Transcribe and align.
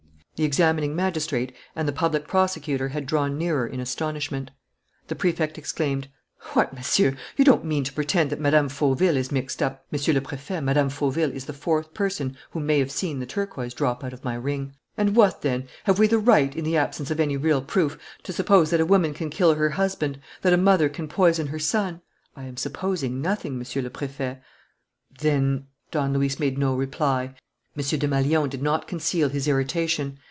The 0.37 0.47
examining 0.47 0.95
magistrate 0.95 1.53
and 1.75 1.87
the 1.87 1.91
public 1.93 2.27
prosecutor 2.27 2.87
had 2.87 3.05
drawn 3.05 3.37
nearer 3.37 3.67
in 3.67 3.79
astonishment. 3.79 4.49
The 5.07 5.13
Prefect 5.13 5.55
exclaimed: 5.55 6.07
"What, 6.53 6.73
Monsieur! 6.73 7.15
You 7.37 7.45
don't 7.45 7.63
mean 7.63 7.83
to 7.83 7.93
pretend 7.93 8.31
that 8.31 8.41
Mme. 8.41 8.67
Fauville 8.69 9.17
is 9.17 9.31
mixed 9.31 9.61
up" 9.61 9.85
"Monsieur 9.91 10.15
le 10.15 10.21
Préfet, 10.21 10.63
Mme. 10.63 10.87
Fauville 10.89 11.31
is 11.31 11.45
the 11.45 11.53
fourth 11.53 11.93
person 11.93 12.35
who 12.49 12.59
may 12.59 12.79
have 12.79 12.89
seen 12.89 13.19
the 13.19 13.27
turquoise 13.27 13.75
drop 13.75 14.03
out 14.03 14.13
of 14.13 14.23
my 14.23 14.33
ring." 14.33 14.73
"And 14.97 15.15
what 15.15 15.43
then? 15.43 15.67
Have 15.83 15.99
we 15.99 16.07
the 16.07 16.17
right, 16.17 16.55
in 16.55 16.63
the 16.63 16.75
absence 16.75 17.11
of 17.11 17.19
any 17.19 17.37
real 17.37 17.61
proof, 17.61 17.99
to 18.23 18.33
suppose 18.33 18.71
that 18.71 18.81
a 18.81 18.85
woman 18.87 19.13
can 19.13 19.29
kill 19.29 19.53
her 19.53 19.69
husband, 19.69 20.19
that 20.41 20.53
a 20.53 20.57
mother 20.57 20.89
can 20.89 21.07
poison 21.07 21.45
her 21.45 21.59
son?" 21.59 22.01
"I 22.35 22.45
am 22.45 22.57
supposing 22.57 23.21
nothing, 23.21 23.59
Monsieur 23.59 23.83
le 23.83 23.91
Préfet." 23.91 24.39
"Then?" 25.19 25.67
Don 25.91 26.13
Luis 26.13 26.39
made 26.39 26.57
no 26.57 26.73
reply. 26.75 27.35
M. 27.77 27.83
Desmalions 27.83 28.49
did 28.49 28.63
not 28.63 28.87
conceal 28.87 29.29
his 29.29 29.47
irritation. 29.47 30.17